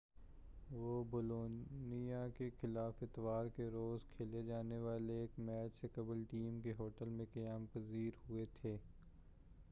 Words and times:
وہ 0.71 1.03
بولونیا 1.09 2.25
کے 2.37 2.49
خلاف 2.61 3.03
اتوار 3.03 3.47
کے 3.55 3.67
روز 3.69 4.07
کھیلے 4.15 4.41
جانے 4.43 4.77
والے 4.77 5.19
ایک 5.21 5.37
میچ 5.39 5.79
سے 5.81 5.87
قبل 5.95 6.23
ٹیم 6.29 6.59
کے 6.61 6.73
ہوٹل 6.79 7.09
میں 7.09 7.25
قیام 7.33 7.65
پذیر 7.73 8.17
ہوئے 8.29 8.45
تھے 8.53 8.75